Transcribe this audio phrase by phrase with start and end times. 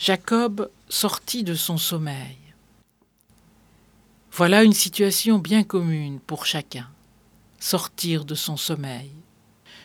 [0.00, 2.38] Jacob sortit de son sommeil.
[4.32, 6.88] Voilà une situation bien commune pour chacun.
[7.58, 9.10] Sortir de son sommeil.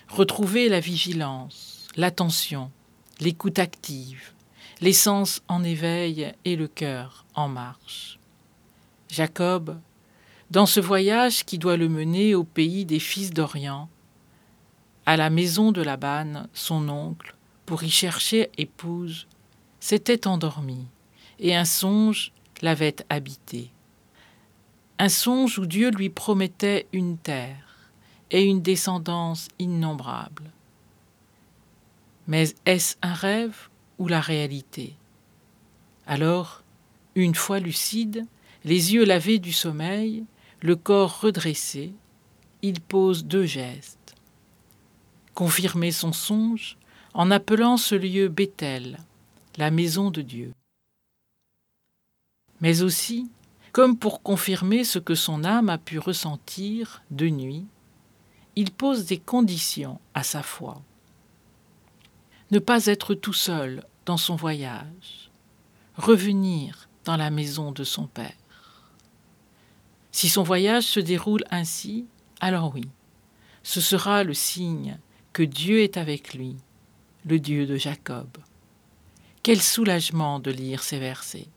[0.08, 2.72] Retrouver la vigilance, l'attention,
[3.20, 4.32] l'écoute active,
[4.80, 8.18] les sens en éveil et le cœur en marche.
[9.10, 9.78] Jacob,
[10.50, 13.90] dans ce voyage qui doit le mener au pays des fils d'Orient,
[15.06, 17.36] à la maison de Laban, son oncle,
[17.66, 19.28] pour y chercher épouse,
[19.86, 20.84] s'était endormi,
[21.38, 22.32] et un songe
[22.64, 23.70] l'avait habité.
[24.98, 27.92] Un songe où Dieu lui promettait une terre
[28.32, 30.50] et une descendance innombrable.
[32.26, 34.96] Mais est-ce un rêve ou la réalité?
[36.08, 36.64] Alors,
[37.14, 38.26] une fois lucide,
[38.64, 40.26] les yeux lavés du sommeil,
[40.62, 41.94] le corps redressé,
[42.64, 44.16] il pose deux gestes.
[45.36, 46.76] Confirmer son songe
[47.14, 48.98] en appelant ce lieu Bethel,
[49.58, 50.54] la maison de Dieu.
[52.62, 53.30] Mais aussi,
[53.72, 57.66] comme pour confirmer ce que son âme a pu ressentir de nuit,
[58.56, 60.82] il pose des conditions à sa foi.
[62.52, 65.30] Ne pas être tout seul dans son voyage,
[65.98, 68.34] revenir dans la maison de son Père.
[70.12, 72.06] Si son voyage se déroule ainsi,
[72.40, 72.88] alors oui,
[73.64, 74.98] ce sera le signe
[75.34, 76.56] que Dieu est avec lui,
[77.26, 78.30] le Dieu de Jacob.
[79.46, 81.50] Quel soulagement de lire ces versets.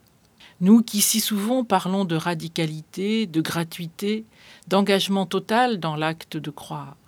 [0.61, 4.27] Nous qui si souvent parlons de radicalité, de gratuité,
[4.67, 6.99] d'engagement total dans l'acte de croire.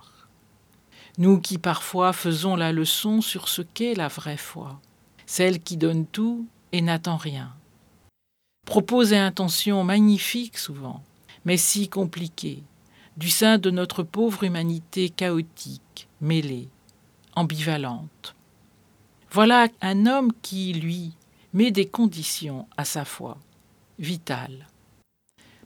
[1.19, 4.81] Nous qui parfois faisons la leçon sur ce qu'est la vraie foi,
[5.27, 7.53] celle qui donne tout et n'attend rien.
[8.67, 11.03] Propos et intentions magnifiques souvent,
[11.45, 12.63] mais si compliquées,
[13.19, 16.71] du sein de notre pauvre humanité chaotique, mêlée,
[17.37, 18.35] ambivalente.
[19.33, 21.13] Voilà un homme qui, lui,
[21.53, 23.39] met des conditions à sa foi,
[24.01, 24.67] vitale.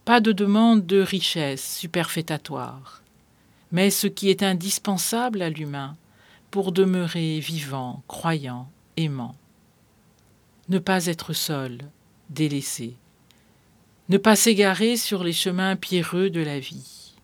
[0.04, 3.02] Pas de demande de richesse superfétatoire,
[3.72, 5.96] mais ce qui est indispensable à l'humain
[6.50, 9.34] pour demeurer vivant, croyant, aimant.
[10.68, 11.78] Ne pas être seul,
[12.28, 12.96] délaissé,
[14.10, 17.14] ne pas s'égarer sur les chemins pierreux de la vie,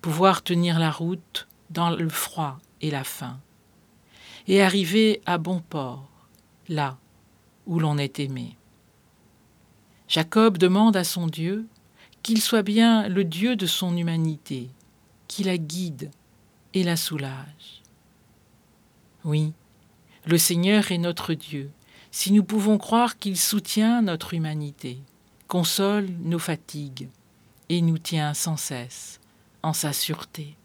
[0.00, 3.38] pouvoir tenir la route dans le froid et la faim,
[4.48, 6.08] et arriver à bon port,
[6.68, 6.98] là
[7.66, 8.56] où l'on est aimé.
[10.08, 11.66] Jacob demande à son Dieu
[12.22, 14.70] qu'il soit bien le Dieu de son humanité,
[15.28, 16.10] qui la guide
[16.74, 17.82] et la soulage.
[19.24, 19.52] Oui,
[20.24, 21.70] le Seigneur est notre Dieu,
[22.10, 24.98] si nous pouvons croire qu'il soutient notre humanité,
[25.48, 27.08] console nos fatigues
[27.68, 29.20] et nous tient sans cesse
[29.62, 30.56] en sa sûreté.